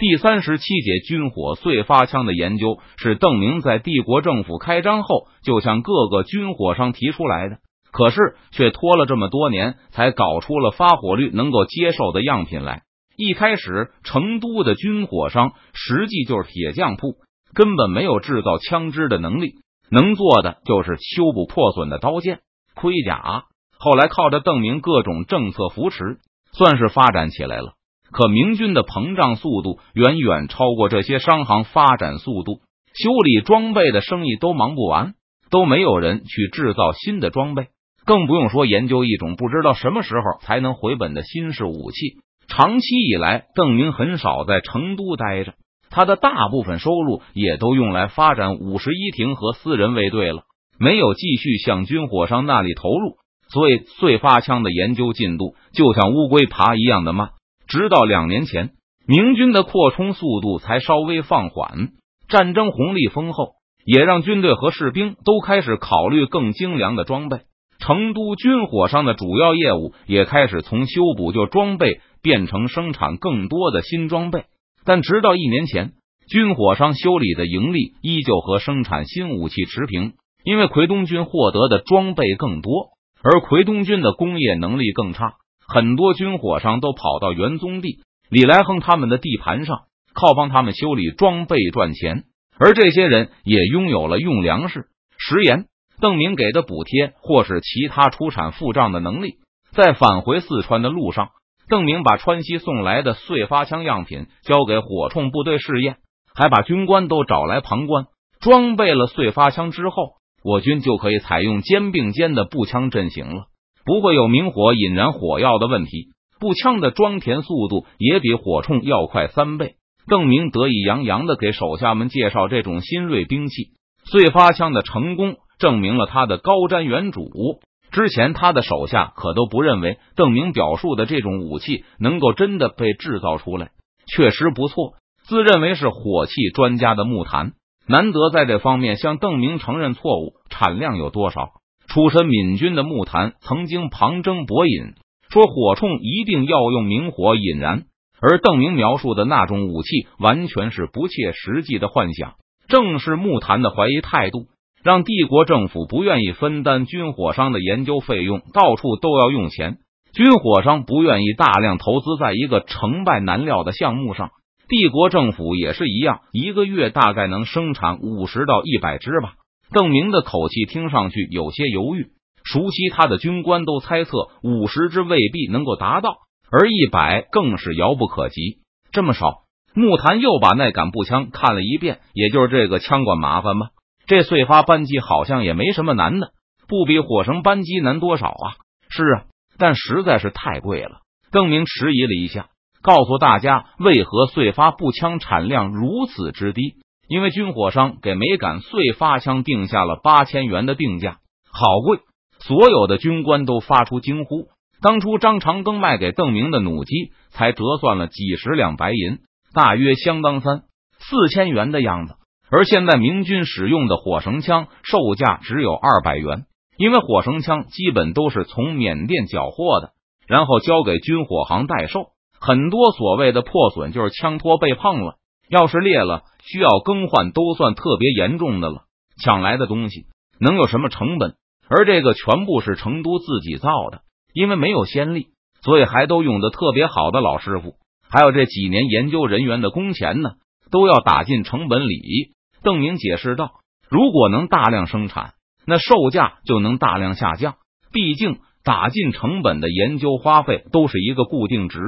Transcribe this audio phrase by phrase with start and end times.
[0.00, 7.58] 第三十七节军火碎发枪的研究是邓明在帝国政府开张后就向各个军火商提出来的，
[7.92, 8.16] 可是
[8.50, 12.80] 却拖了这么多年才搞出了发火率能够接受的样品来。
[13.14, 17.16] 一开始，成都的军火商实际就是铁匠铺，
[17.52, 19.56] 根本没有制造枪支的能力，
[19.90, 22.40] 能做的就是修补破损的刀剑、
[22.74, 23.44] 盔甲。
[23.78, 26.16] 后来靠着邓明各种政策扶持，
[26.52, 27.74] 算是发展起来了。
[28.12, 32.60] 可明军的膨胀速度远远超过这些商行发展速度，
[32.94, 35.14] 修理装备的生意都忙不完，
[35.50, 37.68] 都没有人去制造新的装备，
[38.04, 42.18] 更不用说研究一种不知道什么时候才能回本的新式武器。
[42.48, 45.54] 长期以来，邓明很少在成都待着，
[45.88, 50.42] 他的大部分收入也都用来发展五十一亭和私人卫队了，
[50.78, 53.18] 没有继续向军火商那里投入，
[53.52, 57.30] 所以碎发枪的研究进度就像乌龟爬一样的慢。
[57.70, 58.72] 直到两年前，
[59.06, 61.88] 明军的扩充速度才稍微放缓，
[62.28, 63.52] 战争红利丰厚，
[63.86, 67.38] 也让军队和士兵都开始考虑更精良的装备。
[67.78, 72.02] 成都军火商的主要业务也开始从修补旧装备。
[72.22, 74.44] 变成生产更多的新装备，
[74.84, 75.92] 但直到一年前，
[76.28, 80.12] 军火商修理的盈利依旧和生产新武器持平。
[80.44, 82.90] 因为奎东军获得的装备更多，
[83.22, 85.36] 而奎东军的工业能力更差，
[85.72, 89.82] 很多军火商都跑到元宗帝李来亨他们的地盘上，
[90.14, 92.24] 靠帮他们修理装备赚钱。
[92.58, 95.66] 而这些人也拥有了用粮食、食盐、
[96.00, 99.36] 邓明给的补贴或是其他出产付账的能力。
[99.70, 101.28] 在返回四川的路上。
[101.68, 105.98] 邓明把川西送来的碎发枪样品交给火铳部队试验，
[106.34, 108.06] 还把军官都找来旁观。
[108.40, 113.44] 装备了碎发枪之后，我军就可以采用肩并肩的步枪阵型了，
[113.90, 116.10] 不会有明火引燃火药的问题。
[116.38, 119.74] 步枪的装填速度也比火铳要快三倍。
[120.06, 123.70] 邓明得意洋洋的给手下们介绍这种新锐兵器。
[124.04, 127.58] 碎发枪的成功证明了他的高瞻远瞩。
[127.90, 133.70] 之前他的手下可都不认为邓明表述的这种武器能够真的被制造出来，
[134.06, 134.92] 确实不错。
[135.24, 137.54] 自认为是火器专家的木坛，
[137.88, 140.34] 难得在这方面向邓明承认错误。
[140.48, 141.48] 产量有多少？
[141.92, 144.94] 出身闽军的木坛曾经旁征博引，
[145.28, 147.82] 说火铳一定要用明火引燃，
[148.22, 152.34] 而邓明描述的那种武器完全是不切实际的幻想。
[152.68, 154.46] 正是木坛的怀疑态度。
[154.82, 159.76] 让帝国政府不愿意分担军火商的研究费用，到处都要用钱。
[160.14, 164.30] 军火商不愿意大量投资在一个成败难料的项目上，
[164.68, 169.34] 帝国政府也是一样，一个月大概能生产五十到一百支吧。
[169.72, 172.10] 邓明的口气听上去有些犹豫，
[172.44, 176.16] 熟悉他的军官都猜测五十支未必能够达到，
[176.50, 178.58] 而一百更是遥不可及。
[178.90, 179.44] 这么少，
[179.74, 183.68] 木坛又把那杆步枪看了一遍，也就是这个枪管麻烦吗？
[184.06, 186.32] 这碎发扳机好像也没什么难的，
[186.66, 188.58] 不比火绳扳机难多少啊？
[188.88, 189.24] 是啊，
[189.56, 191.02] 但实在是太贵了。
[191.30, 192.48] 邓明迟疑了一下，
[192.82, 196.74] 告诉大家为何碎发步枪产量如此之低。
[197.10, 201.18] 因为军火商给每杆碎发枪定下了八千元的定价，
[201.50, 201.98] 好贵！
[202.38, 204.46] 所有的军官都发出惊呼。
[204.80, 209.18] 当初张长庚卖给邓明的弩机才折算了几十两白银，
[209.52, 210.62] 大约相当三
[211.00, 212.14] 四千元的样子。
[212.48, 216.44] 而现在明军使用的火绳枪售价只有二百元，
[216.76, 219.90] 因为火绳枪基本都是从缅甸缴获的，
[220.28, 222.10] 然后交给军火行代售。
[222.40, 225.16] 很多所谓的破损就是枪托被碰了，
[225.50, 228.84] 要是裂了需要更换，都算特别严重的了。
[229.22, 230.06] 抢来的东西
[230.38, 231.34] 能有什么成本？
[231.68, 234.00] 而这个全部是成都自己造的，
[234.32, 235.28] 因为没有先例，
[235.62, 237.74] 所以还都用的特别好的老师傅，
[238.08, 240.30] 还有这几年研究人员的工钱呢，
[240.70, 242.32] 都要打进成本里。
[242.62, 243.52] 邓明解释道
[243.88, 245.34] ：“如果能大量生产，
[245.66, 247.54] 那售价就能大量下降。
[247.92, 251.80] 毕竟打进成本的研究花费都是一个固定值，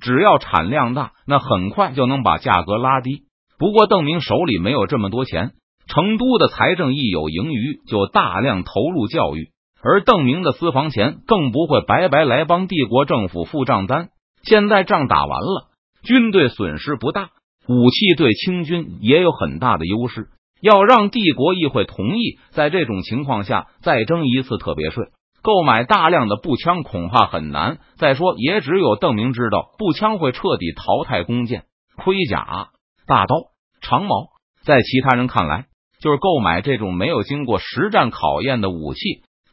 [0.00, 3.22] 只要产量大，那很快就能把价格拉低。
[3.58, 5.52] 不过邓明手里没有这么多钱，
[5.86, 9.50] 成都的财政一有盈余就大量投入教育，
[9.82, 14.08] 而邓明的私房钱更不会白白来帮帝国政府付账单。
[14.42, 15.68] 现在仗打完了，
[16.02, 17.30] 军队损失不大。”
[17.68, 20.28] 武器对清军也有很大的优势，
[20.62, 25.08] 要让帝国议会同意，在这种情况下再征一次特别税，
[25.48, 27.78] 购买大量的步枪恐怕很难。
[27.96, 31.62] 再说，也只有邓明知道，步枪会彻底淘汰弓箭、
[31.96, 32.68] 盔甲、
[33.06, 33.34] 大刀、
[33.80, 34.26] 长矛，
[34.62, 35.64] 在其他人看来，
[36.02, 39.00] 就是购买这种没有经过实战考验的武器，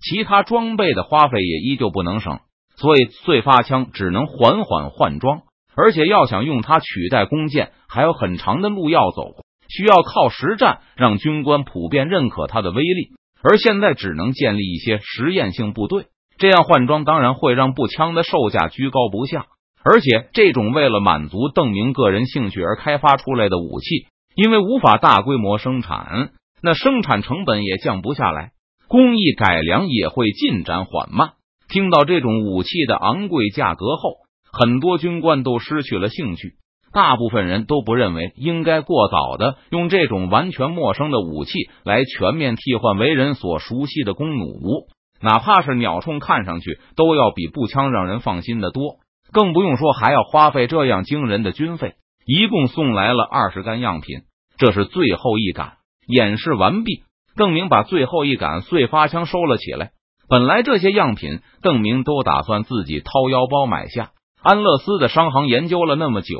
[0.01, 2.39] 其他装备的花费也依旧不能省，
[2.75, 5.43] 所以碎发枪只能缓缓换装。
[5.77, 9.31] 而且要想用它取代弓箭，还有很长的路要走，
[9.69, 13.11] 需要靠实战让军官普遍认可它的威力。
[13.41, 19.45] 而现在只能建立一些实验性部队，这样换装当然会让步枪的售价居高不下。
[19.83, 28.49] 而且，这种为了满足邓明个人兴趣而开发出来的武器，因为无法大规模生产，那生产成本也降不下来，
[28.87, 31.33] 工艺改良也会进展缓慢。
[31.69, 34.15] 听到这种武器的昂贵价格后，
[34.51, 36.55] 很多军官都失去了兴趣。
[36.95, 41.51] 大部分人都不认为应该过早的用这种完全陌生的武器
[41.83, 44.87] 来全面替换为人所熟悉的弓弩，
[45.21, 48.99] 哪怕是鸟铳，看上去都要比步枪让人放心的多。
[49.33, 51.95] 更不用说还要花费这样惊人的军费。
[52.25, 54.21] 一共送来了二十杆样品，
[54.57, 55.73] 这是最后一杆。
[56.07, 57.03] 演示完毕，
[57.35, 59.89] 邓明把最后一杆碎发枪收了起来。
[60.29, 64.11] 本来这些样品，邓明都打算自己掏腰包买下。
[64.41, 66.39] 安乐斯的商行研究了那么久。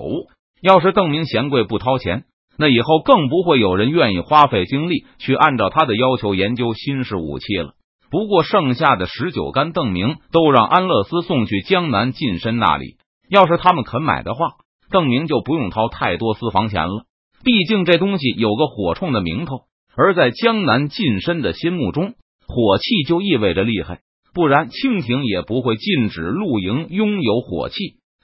[0.61, 2.23] 要是邓明嫌贵不掏钱，
[2.57, 7.73] 那以后更不会有人愿意花费精力去按照他的要求研究新式武器了。
[8.09, 12.97] 不过剩下的十九杆，邓明都让安乐斯送去江南近身那里。
[13.29, 14.51] 要是他们肯买的话，
[14.89, 17.05] 邓明就不用掏太多私房钱了。
[17.43, 19.61] 毕竟这东西有个火铳的名头，
[19.95, 22.13] 而在江南近身的心目中，
[22.47, 23.99] 火器就意味着厉害，
[24.33, 27.75] 不然清廷也不会禁止露营拥有火器。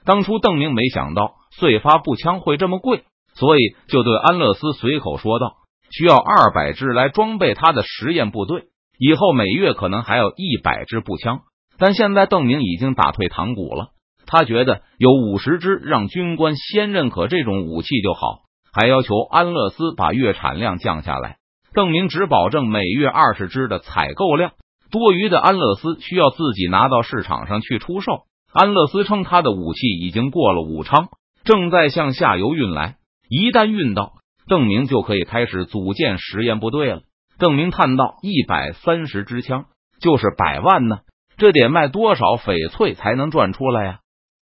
[0.05, 1.35] 当初邓明没想到。
[1.53, 3.03] 碎发步枪会这么贵，
[3.33, 5.57] 所以就对安乐斯随口说道
[5.91, 8.67] ：“需要二百支来装备他的实验部队，
[8.97, 11.41] 以后每月可能还有一百支步枪。”
[11.77, 13.89] 但现在邓明已经打退堂鼓了，
[14.25, 21.35] 他觉得有五十支让军官先认可这种武器就好，还要求安乐斯把月产量降下来。
[21.73, 24.53] 邓明只保证每月二十支的采购量，
[24.89, 28.21] 多余的安乐斯需要自己拿到市场上去出售。
[28.53, 31.09] 安乐斯称他的武器已经过了武昌。
[31.43, 34.13] 正在向下游运来，一旦运到，
[34.47, 37.01] 邓明就可以开始组建实验部队了。
[37.39, 39.65] 邓明叹道：“一百三十支枪
[39.99, 40.99] 就是百万呢，
[41.37, 43.99] 这得卖多少翡翠才能赚出来呀？”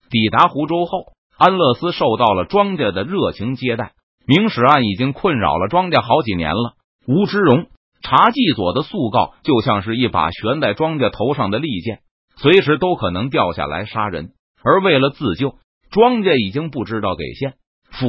[0.09, 3.91] 抵达湖州后，安乐斯受到了庄家的热情接待。
[4.25, 6.73] 明史案已经困扰了庄家好几年了。
[7.05, 7.67] 吴之荣
[8.01, 11.99] 查记所的诉告就像是一把悬在庄家头上的利剑，
[12.41, 14.31] 随时都可能掉下来杀人。
[14.63, 15.55] 而为了自救，
[15.91, 17.53] 庄家已经不知道给县
[17.91, 18.07] 府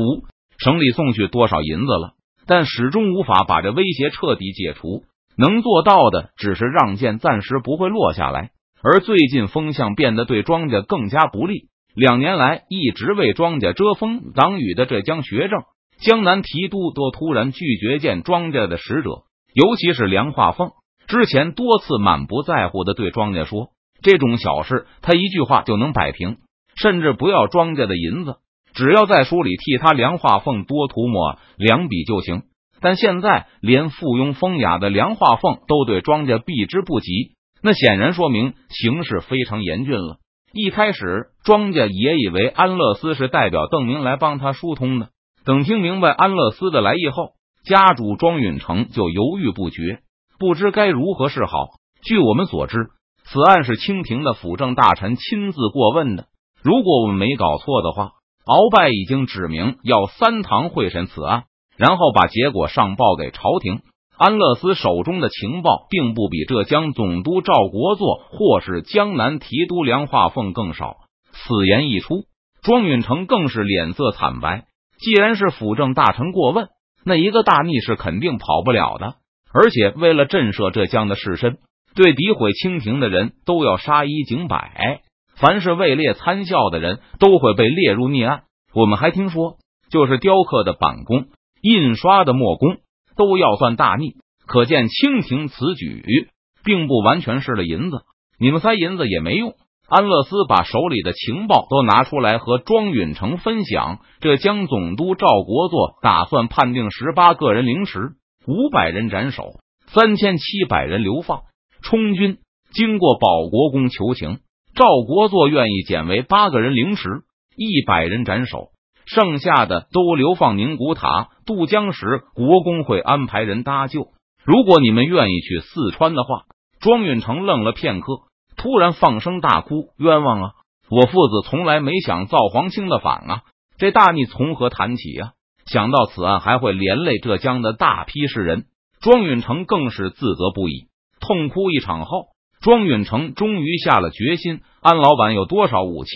[0.59, 2.15] 省里送去多少银子了，
[2.47, 5.05] 但始终无法把这威胁彻底解除。
[5.37, 8.51] 能做到的只是让剑暂时不会落下来。
[8.83, 11.69] 而最近风向变得对庄家更加不利。
[11.95, 15.63] 两年来一直为庄家遮风挡雨的浙江学政、
[16.01, 19.23] 江南提督都突然拒绝见庄家的使者，
[19.53, 20.71] 尤其是梁化凤，
[21.09, 23.71] 之前多次满不在乎的对庄家说
[24.03, 26.39] ：“这种小事，他一句话就能摆平。”
[26.81, 28.37] 甚至不要庄家的银子，
[28.73, 32.43] 只要在书里替他梁化凤多涂抹两笔就行。
[32.81, 37.33] 但现在连附庸风雅的梁化凤都对庄家避之不及，
[37.65, 40.19] 那显然说明形势非常严峻了。
[40.53, 45.09] 一开始，庄家也以为安乐斯是代表邓明来帮他疏通的。
[45.45, 47.33] 等听明白安乐斯的来意后，
[47.65, 49.99] 家主庄允成就犹豫不决，
[50.39, 51.67] 不知该如何是好。
[52.05, 52.91] 据我们所知，
[53.31, 56.27] 此案是清廷的辅政大臣亲自过问的。
[56.63, 58.13] 如果我们没搞错的话，
[58.47, 61.45] 鳌拜已经指明要三堂会审此案，
[61.77, 63.83] 然后把结果上报给朝廷。
[64.17, 70.97] 安乐斯手中的情报并不比浙江总督赵国作或是江南提督梁化凤更少。
[71.31, 72.25] 此言一出，
[72.63, 74.65] 庄允成更是脸色惨白。
[74.99, 76.69] 既然是辅政大臣过问，
[77.05, 79.15] 那一个大逆是肯定跑不了的。
[79.53, 81.59] 而且为了震慑浙江的士绅，
[81.95, 85.01] 对诋毁清廷的人都要杀一儆百。
[85.37, 88.43] 凡是位列参校的人都会被列入逆案。
[88.75, 89.57] 我们还听说，
[89.91, 91.27] 就是雕刻的板工、
[91.63, 92.79] 印刷的墨工
[93.17, 94.15] 都要算大逆。
[94.47, 96.29] 可见清廷此举
[96.65, 97.99] 并不完全是了银子，
[98.41, 99.55] 你们塞银子也没用。
[99.89, 104.01] 安乐斯把手里的情报都拿出来和庄允成分享。
[104.21, 108.11] 这江总督赵国作打算判定十八个人凌迟，
[108.47, 111.43] 五百人斩首，三千七百人流放
[111.83, 112.39] 充军。
[112.73, 114.41] 经过保国公求情。
[114.75, 117.23] 赵国作愿意减为八个人凌迟，
[117.57, 118.69] 一百人斩首，
[119.07, 124.09] 剩下的都流放宁古塔、渡江时，国公会安排人搭救。
[124.45, 126.45] 如果你们愿意去四川的话，
[126.81, 128.21] 庄允成愣了片刻，
[128.57, 130.51] 突然放声大哭：“冤枉啊！
[130.91, 133.43] 我父子从来没想造皇清的反啊！
[133.79, 135.33] 这大逆从何谈起啊？
[135.67, 138.67] 想到此案还会连累浙江的大批士人，
[139.01, 140.88] 庄允成更是自责不已，
[141.29, 142.29] 痛哭一场后。
[142.63, 146.11] 庄允成终于下了决心：安老板有多少武器、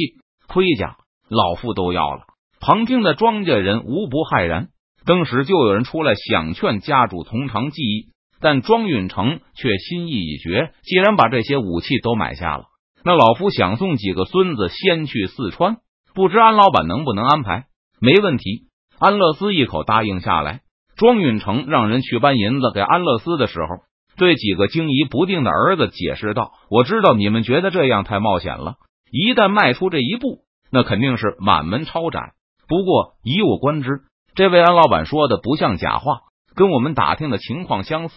[0.49, 0.97] 盔甲，
[1.29, 2.23] 老夫都要了。
[2.61, 4.69] 旁听的庄稼人无不骇然。
[5.05, 8.07] 当时就有人出来想劝家主从长计议，
[8.41, 10.73] 但庄允成却心意已决。
[10.83, 12.65] 既然把这些武器都买下了，
[13.05, 15.77] 那老夫想送几个孙子先去四川，
[16.15, 17.67] 不知安老板能不能安排？
[18.01, 18.69] 没问题。
[18.99, 20.61] 安乐斯一口答应下来。
[20.97, 23.85] 庄允成让人去搬银子给安乐斯的时候，
[24.17, 28.75] 对几个惊疑不定的儿子解释道：“我知道你们觉得这样太冒险了，
[29.11, 30.41] 一旦迈出这一步，
[30.71, 32.33] 那肯定是满门抄斩。
[32.69, 34.03] 不过以我观之。”
[34.35, 36.21] 这位安老板说的不像假话，
[36.55, 38.15] 跟我们打听的情况相似，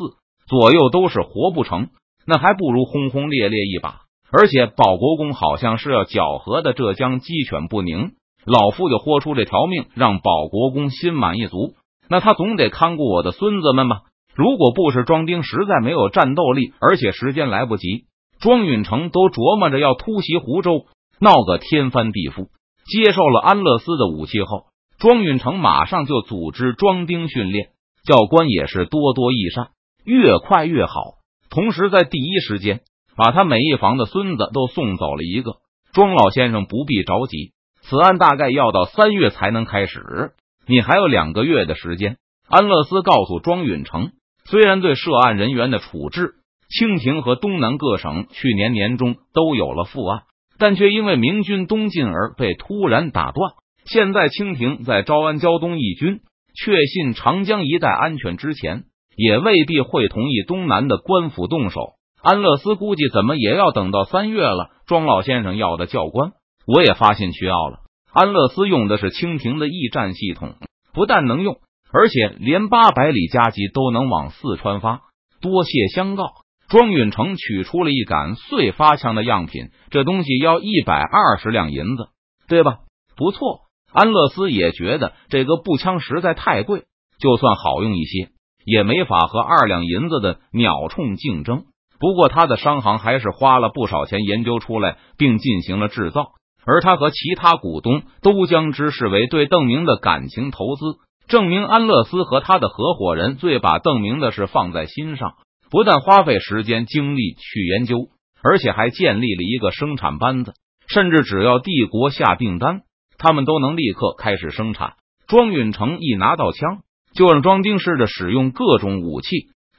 [0.47, 1.89] 左右都是活不成，
[2.25, 4.03] 那还不如轰轰烈烈一把。
[4.31, 8.13] 而且保国公好像是要搅和的浙江鸡犬不宁，
[8.45, 11.73] 老夫就豁出这条命，让保国公心满意足。
[12.07, 14.03] 那他总得看顾我的孙子们吧？
[14.35, 18.05] 如果不是庄丁实在没有战斗力，而且时间来不及，
[18.39, 20.85] 庄允成都琢磨着要突袭湖州，
[21.19, 22.49] 闹个天翻地覆。
[22.85, 24.65] 接受了安乐斯的武器后。
[24.97, 27.67] 庄允成马上就组织庄丁训练，
[28.05, 29.71] 教官也是多多益善，
[30.05, 31.15] 越快越好。
[31.49, 32.79] 同时，在第一时间
[33.17, 35.57] 把他每一房的孙子都送走了一个。
[35.91, 37.51] 庄老先生不必着急，
[37.81, 40.31] 此案大概要到三月才能开始，
[40.65, 42.17] 你还有两个月的时间。
[42.47, 44.11] 安乐斯告诉庄允成，
[44.49, 46.35] 虽然对涉案人员的处置，
[46.69, 50.23] 清廷和东南各省去年年中都有了复案，
[50.57, 53.53] 但却因为明军东进而被突然打断。
[53.85, 56.21] 现在清廷在招安胶东义军，
[56.55, 58.83] 确信长江一带安全之前，
[59.15, 61.93] 也未必会同意东南的官府动手。
[62.21, 64.71] 安乐斯估计怎么也要等到三月了。
[64.87, 66.31] 庄老先生要的教官，
[66.65, 67.79] 我也发现需要了。
[68.11, 70.55] 安乐斯用的是清廷的驿站系统，
[70.93, 71.57] 不但能用，
[71.91, 75.01] 而且连八百里加急都能往四川发。
[75.41, 76.31] 多谢相告。
[76.67, 82.07] 庄允成取出了一杆碎发枪的样品，这东西要一百二十两银子，
[82.47, 82.79] 对吧？
[83.15, 83.59] 不错。
[83.93, 86.85] 安乐斯也觉得这个步枪实在太贵，
[87.19, 88.29] 就算好用一些，
[88.65, 91.65] 也没法和二两银子的鸟铳竞争。
[91.99, 96.31] 不过他的商行还是花了不少钱研究出来，并进行了制造。
[96.65, 100.97] 而他和其他股东都将之视为对邓明的感情投资，
[101.27, 105.34] 证明安乐斯和他的合伙人最把邓明的事放在心上，
[105.72, 108.10] 不但花费时间精力去研究，
[108.44, 110.53] 而且还建立了一个生产班子，
[110.88, 112.82] 甚至只要帝国下订单。
[113.17, 114.96] 他们都能立刻开始生产。
[115.27, 116.82] 庄允成一拿到枪，
[117.15, 119.29] 就让庄丁试着使用各种武器。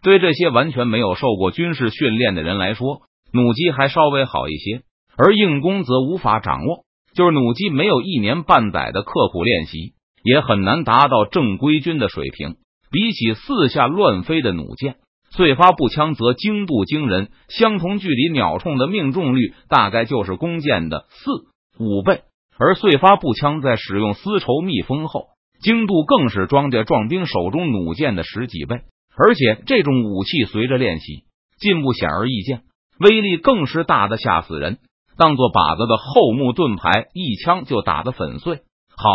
[0.02, 4.82] 对这些完全没有受过军事训练的人来说，弩机还稍微好一些，
[5.16, 6.84] 而硬弓则无法掌握。
[7.14, 9.94] 就是弩机没有一年半载的刻苦练习，
[10.26, 12.56] 也很难达到正规军的水平。
[12.90, 14.96] 比起四下乱飞的弩箭，
[15.30, 21.30] 碎发步枪则精度惊人，相同距离鸟铳的命中率大概就是弓箭的四
[21.78, 22.22] 五倍。
[22.58, 25.26] 而碎发步枪在使用丝绸密封后，
[25.60, 28.80] 精度更是庄稼壮丁手中弩箭的十几倍。
[29.16, 31.24] 而且这种武器随着练习
[31.58, 32.62] 进步显而易见，
[32.98, 34.78] 威力更是大的吓死人。
[35.18, 38.60] 当做靶子的厚木盾牌，一枪就打得粉碎。
[38.96, 39.10] 好，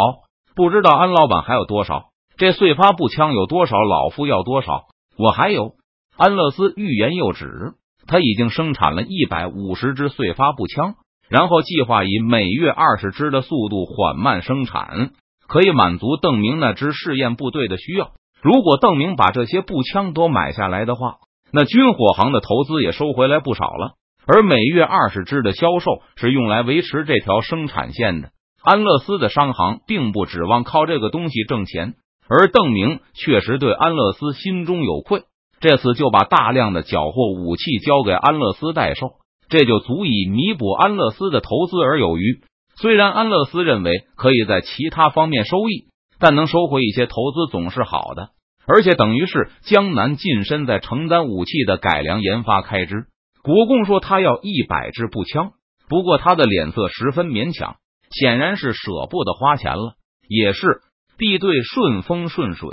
[0.55, 2.05] 不知道安老板还有多少？
[2.37, 3.77] 这碎发步枪有多少？
[3.81, 4.85] 老夫要多少？
[5.17, 5.73] 我还有。
[6.17, 7.73] 安乐斯欲言又止，
[8.07, 10.95] 他已经生产了一百五十支碎发步枪。
[11.29, 15.11] 然后计划以每月二十支的速度缓慢生产，
[15.47, 18.11] 可以满足邓明那支试验部队的需要。
[18.41, 21.19] 如果邓明把这些步枪都买下来的话，
[21.53, 23.93] 那军火行的投资也收回来不少了。
[24.27, 28.31] 而每月二十支的销售是用来维持这条生产线的。
[28.63, 31.95] 安乐斯的商行并不指望靠这个东西挣钱，
[32.27, 35.23] 而邓明确实对安乐斯心中有愧，
[35.59, 39.13] 这次就把大量的缴获武器交给安乐斯代售。
[39.49, 42.41] 这就足以弥补安乐斯的投资而有余。
[42.75, 45.87] 虽然安乐斯认为可以在其他方面收益，
[46.19, 48.29] 但能收回一些投资总是好的。
[48.65, 53.07] 而且等于是江南近身在承担武器的改良研发开支。
[53.43, 55.51] 国共说他要一百支步枪，
[55.89, 57.75] 不过他的脸色十分勉强，
[58.11, 59.95] 显然是舍不得花钱了。
[60.27, 60.81] 也是
[61.17, 62.69] 地队顺风顺水，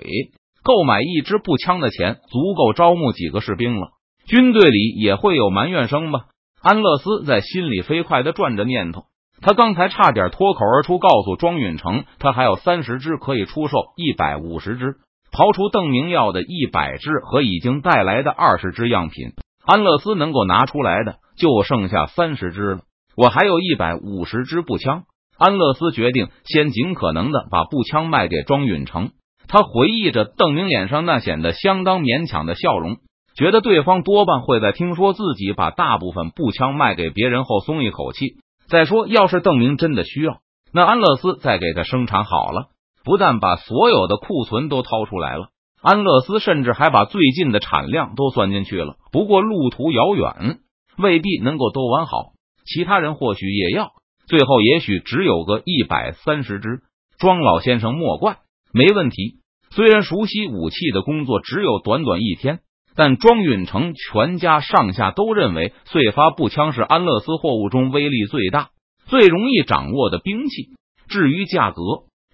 [0.63, 3.89] 购买一支步枪的钱足够招募几个士兵了。
[4.27, 6.27] 军队里也会有埋怨声吧？
[6.63, 9.05] 安乐斯在心里飞快的转着念头，
[9.41, 14.97] 他刚才差点脱口而出，告诉庄允成，他还有三十支可以出售，一百五十支。
[15.33, 19.33] 刨除邓明要的一百支和已经带来的二十支样品，
[19.65, 22.81] 安乐斯能够拿出来的就剩下三十支了。
[23.17, 25.05] 我还有一百五十支步枪。
[25.39, 29.13] 安乐斯决定先尽可能的把步枪卖给庄允成。
[29.47, 32.97] 他回忆着邓明脸上那显得相当勉强的笑容。
[33.35, 38.35] 觉得对方多半会在听说自己把大部分步枪卖给别人后松一口气。
[38.69, 40.41] 再说，要是邓明真的需要，
[40.73, 42.67] 那安乐斯再给他生产好了，
[43.05, 48.97] 不但把所有的库存都掏出来了，安乐斯甚至还把最近的产量都算进去了。
[49.13, 50.59] 不过路途遥远，
[50.99, 52.33] 未必能够都完好。
[52.67, 53.93] 其他人或许也要，
[54.29, 56.83] 最后也许只有个一百三十只。
[57.19, 58.39] 庄老先生莫怪，
[58.73, 59.41] 没问题。
[59.71, 62.61] 虽然熟悉武器的工作只有短短一天，
[62.95, 68.71] 但庄允成全家上下都认为碎发步枪是安乐斯货物中威力最大。
[69.07, 70.69] 最容易掌握的兵器。
[71.09, 71.81] 至于价格，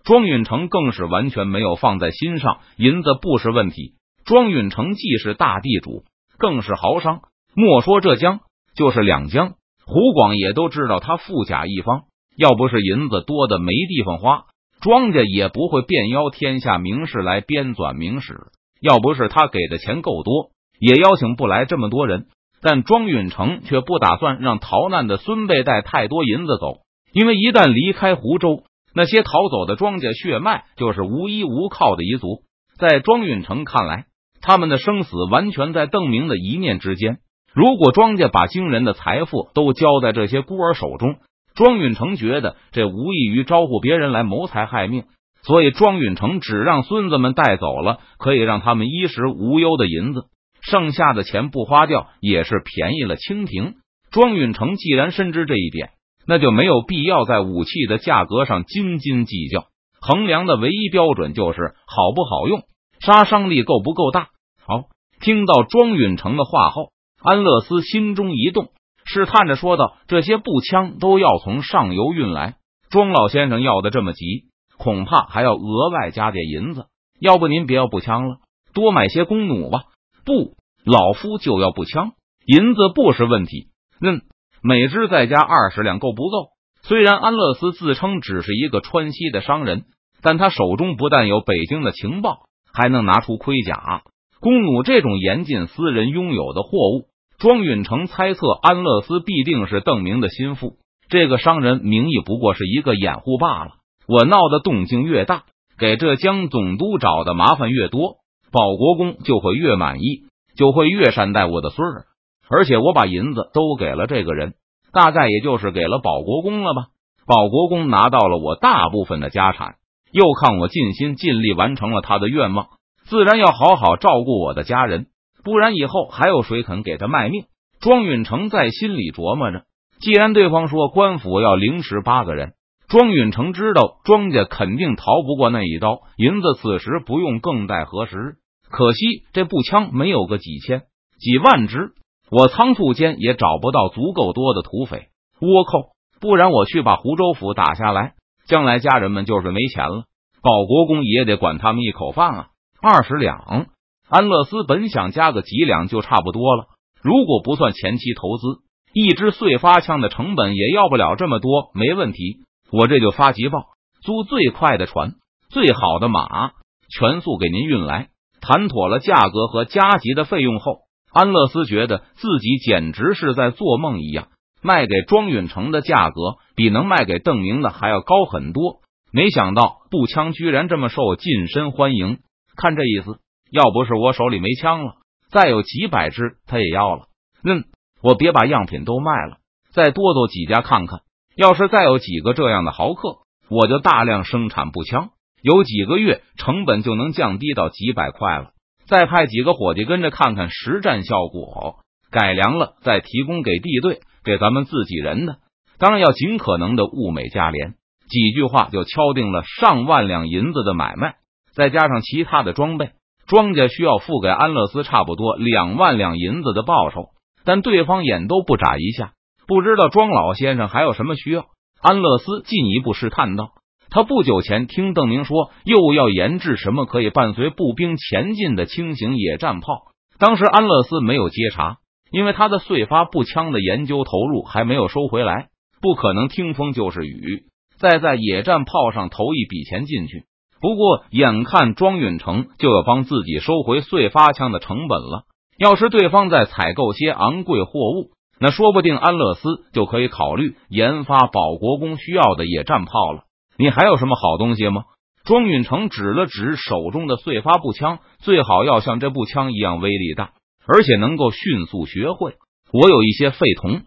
[0.03, 2.59] 庄允成更是完全没有放在心上。
[2.77, 3.95] 银子不是问题。
[4.25, 6.05] 庄允成既是大地主，
[6.39, 7.21] 更是豪商。
[7.55, 8.41] 莫说浙江，
[8.75, 9.55] 就是两江、
[9.87, 12.03] 胡广也都知道他富甲一方。
[12.37, 14.45] 要不是银子多的没地方花，
[14.81, 18.35] 庄家也不会便邀天下名士来编纂明史。
[18.81, 20.51] 要不是他给的钱够多，
[20.81, 22.27] 也邀请不来这么多人。
[22.61, 26.79] 但庄允成却不打算让逃难的孙辈带太多银子走，
[27.13, 28.65] 因为一旦离开湖州，
[28.95, 32.43] 那些逃走的庄稼血脉就是无依无靠的一族。
[32.79, 34.07] 在庄允成看来，
[34.41, 37.19] 他们的生死完全在邓明的一念之间。
[37.55, 41.17] 如果庄家把惊人的财富都交在这些孤儿手中，
[41.55, 45.05] 庄允成觉得这无异于招呼别人来谋财害命。
[45.43, 50.25] 所以，庄允成只让孙子们带走了可以让他们衣食无忧的银子。
[50.63, 53.75] 剩下的钱不花掉也是便宜了清廷。
[54.11, 55.91] 庄允成既然深知这一点，
[56.27, 59.67] 那就没有必要在武器的价格上斤斤计较。
[60.01, 62.63] 衡量的唯一标准就是好不好用，
[63.01, 64.29] 杀伤力够不够大。
[64.67, 64.85] 好，
[65.21, 66.89] 听到庄允成的话后，
[67.25, 68.69] 安乐斯心中一动，
[69.07, 72.57] 试探着说道：“这些步枪都要从上游运来，
[72.91, 74.45] 庄老先生要的这么急，
[74.77, 76.85] 恐怕还要额外加点银子。
[77.19, 78.37] 要不您别要步枪了，
[78.75, 79.85] 多买些弓弩吧。”
[80.27, 80.53] 不，
[80.85, 82.13] 老夫就要步枪，
[82.45, 83.69] 银子不是问题。
[84.03, 84.21] 嗯，
[84.63, 86.49] 每支再加二十两够不够？
[86.83, 89.85] 虽然安乐斯自称只是一个川西的商人，
[90.21, 92.41] 但他手中不但有北京的情报，
[92.71, 94.03] 还能拿出盔甲、
[94.41, 97.09] 弓弩这种严禁私人拥有的货物。
[97.39, 100.77] 庄允成猜测安乐斯必定是邓明的心腹，
[101.09, 103.73] 这个商人名义不过是一个掩护罢了。
[104.07, 105.45] 我闹的动静越大，
[105.79, 108.17] 给浙江总督找的麻烦越多。
[108.53, 110.23] 保国公就会越满意，
[110.57, 112.05] 就会越善待我的孙儿，
[112.49, 114.55] 而且我把银子都给了这个人，
[114.93, 116.87] 大概也就是给了保国公了吧。
[117.27, 119.75] 保国公拿到了我大部分的家产，
[120.13, 122.69] 又看我尽心尽力完成了他的愿望，
[123.07, 125.07] 自然要好好照顾我的家人，
[125.45, 127.45] 不然以后还有谁肯给他卖命？
[127.81, 129.65] 庄允成在心里琢磨着，
[130.01, 132.55] 既然对方说官府要凌迟八个人。
[132.87, 138.37] 庄允成知道庄家肯定逃不过那一刀，银子此时不用更待何时？
[138.71, 140.83] 可惜这步枪没有个几千、
[141.19, 141.93] 几万支，
[142.31, 145.09] 我仓促间也找不到足够多的土匪
[145.41, 148.15] 倭寇，不然我去把湖州府打下来，
[148.47, 150.05] 将来家人们就是没钱了，
[150.43, 152.47] 保国公也得管他们一口饭啊！
[152.83, 153.67] 二十两，
[154.09, 156.67] 安乐斯本想加个几两就差不多了，
[157.03, 158.61] 如果不算前期投资，
[158.93, 162.41] 一支碎发枪的成本也要不了这么多，没问题。
[162.71, 163.65] 我这就发急报，
[164.03, 165.15] 租最快的船、
[165.49, 166.53] 最好的马，
[166.91, 168.09] 全速给您运来。
[168.41, 170.81] 谈妥了价格和加急的费用后，
[171.13, 174.29] 安乐斯觉得自己简直是在做梦一样。
[174.63, 178.81] 卖给庄允成的价格比能卖给邓明的还要高很多。
[179.13, 182.19] 没想到步枪居然这么受近身欢迎。
[182.57, 183.19] 看这意思，
[183.51, 184.95] 要不是我手里没枪了，
[185.31, 187.07] 再有几百支他也要了。
[187.45, 187.65] 嗯，
[188.03, 189.39] 我别把样品都卖了，
[189.73, 191.01] 再多走几家看看。
[191.37, 195.11] 要是再有几个这样的豪客，我就大量生产步枪，
[195.43, 198.51] 有几个月成本就能降低到几百块了。
[198.87, 201.81] 再派几个伙计跟着看看实战效果，
[202.11, 205.39] 改良了再提供给地队，给咱们自己人的。
[205.79, 207.75] 当然要尽可能的物美价廉。
[208.07, 211.17] 几句话就敲定了上万两银子的买卖，
[211.55, 212.91] 再加上其他的装备，
[213.27, 217.09] 庄家需要付给安乐斯差不多两万两银子的报酬。
[217.45, 219.13] 但对方眼都不眨一下。
[219.47, 221.47] 不知道庄老先生还有什么需要？
[221.83, 223.51] 安乐斯进一步试探道
[223.91, 229.83] ：“他不久前听邓明说，又要研制什么可以伴随步兵前进的轻型野战炮。
[230.19, 231.77] 当时安乐斯没有接茬，
[232.11, 235.49] 因为他的碎发步枪的研究投入还没有收回来，
[235.83, 237.45] 不可能听风就是雨，
[237.79, 240.25] 再在野战炮上投一笔钱进去。
[240.65, 245.25] 不过，眼看庄允成就要帮自己收回碎发枪的成本了，
[245.59, 253.25] 要是对方再采购些昂贵货物。”那说不定安乐斯就可以考虑研发保国公需要的野战炮了。
[253.59, 254.85] 你还有什么好东西吗？
[255.27, 260.31] 庄允成指了指手中的碎发步枪，最好要像这步枪一样威力大，
[260.67, 262.37] 而且能够迅速学会。
[262.73, 263.83] 我有一些废铜，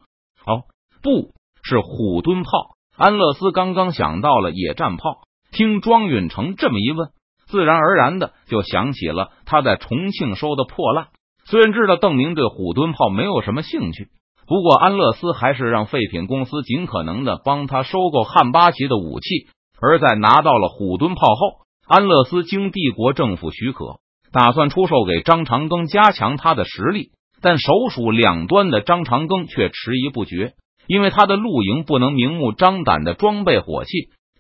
[0.46, 0.66] 哦，
[1.02, 1.32] 不
[1.64, 2.50] 是虎蹲炮，
[2.96, 7.10] 安乐斯刚刚想到了野战炮，听庄允成这么一问，
[7.48, 11.08] 自然而然的就想起了他在重庆收的破烂。
[11.46, 14.10] 虽然知道邓明对虎墩炮没有什么兴趣，
[14.48, 19.48] 不过安乐斯还是让废品公司尽可能的帮他收购汉八旗的武器。
[19.80, 24.00] 而在拿到了虎墩炮后，安乐斯经帝国政府许可，
[24.34, 27.12] 打算出售给张长庚，加强他的实力。
[27.42, 30.54] 但首属两端的张长庚却迟疑不决。
[30.88, 33.92] 因为他的露营不能明目张胆的装备火器，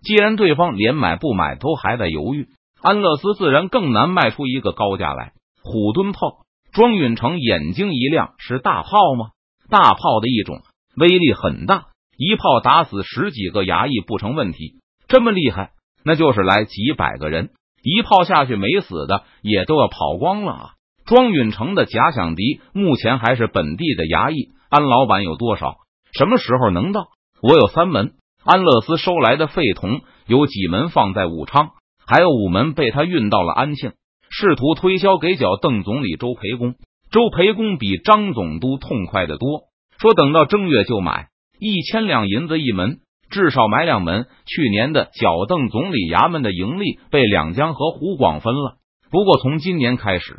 [0.07, 2.47] 既然对方连买不买都还在犹豫，
[2.81, 5.33] 安乐斯自然更难卖出一个高价来。
[5.61, 9.31] 虎蹲炮，庄允成眼睛一亮，是大炮吗？
[9.69, 10.61] 大炮的一种，
[10.95, 14.79] 威力很大，一炮打死十几个衙役不成问题。
[15.09, 15.71] 这么厉害，
[16.05, 17.49] 那就是来几百个人，
[17.83, 20.69] 一炮下去没死的也都要跑光了啊！
[21.05, 25.75] 庄允成的假想敌目前还是本地的衙役，安老板有多少？
[26.13, 27.09] 什么时候能到？
[27.41, 28.13] 我有三门，
[28.47, 31.71] 安乐斯收来的废铜有几门放在武昌，
[32.05, 33.91] 还有五门被他运到了安庆，
[34.29, 36.75] 试图推销给脚邓总理周培公。
[37.11, 39.63] 周培公比张总督痛快的多，
[39.99, 41.27] 说等到正月就买
[41.59, 44.27] 一千两银子一门，至少买两门。
[44.45, 48.77] 去年的脚邓总理衙门的盈利被两江和湖广分了，
[49.11, 50.33] 不过从今年开始。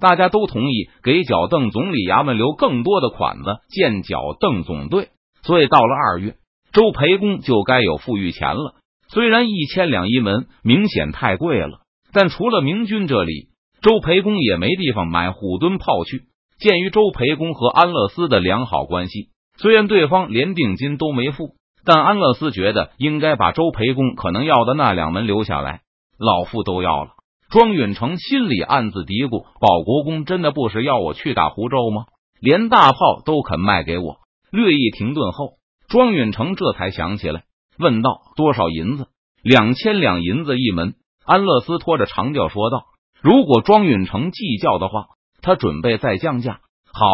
[0.00, 5.10] 大家都同意给脚邓总理衙门留更多的款子建脚邓总队，
[5.42, 6.36] 所以到了二月，
[6.72, 8.74] 周培公就该有富裕钱了。
[9.08, 11.80] 虽然一千两一门明显太贵了，
[12.12, 13.48] 但除了明军这里，
[13.82, 16.22] 周培公也没地方买虎蹲炮去。
[16.58, 21.54] 鉴于周培公和安乐斯的良好关系，虽然对方连定金都没付，
[21.84, 25.80] 但安乐斯觉得应该把周培公可能要的那两门留下来。
[26.18, 27.12] 老夫都要了。
[27.50, 32.04] 庄允成心里暗自嘀咕：“保国公真的不是要我去打湖州吗？
[32.40, 34.18] 连大炮都肯卖给我。”
[34.52, 35.54] 略一停顿后，
[35.90, 37.42] 庄允成这才想起来，
[37.76, 39.08] 问道：“多少银子
[39.42, 40.94] ？”“两千两银子一门。”
[41.26, 42.84] 安乐斯拖着长调说道
[43.20, 45.06] ：“如果庄允成计较的话，
[45.42, 46.60] 他准备再降价。
[46.92, 47.06] 好，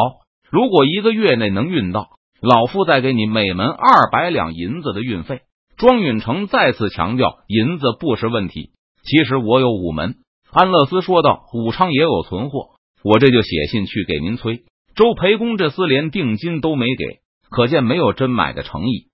[0.50, 2.10] 如果一个月内能运到，
[2.42, 5.40] 老夫再给你每门二百两银子的运费。”
[5.78, 8.72] 庄允成再次强调：“银子不是问题，
[9.04, 10.16] 其实我有五门。”
[10.52, 19.05] 安乐斯说道：“武昌也有存货，我这就写信去给您催。”周培公这厮连定金都没给，可见没有真买的诚意。